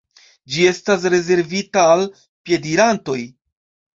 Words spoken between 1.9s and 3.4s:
al piedirantoj.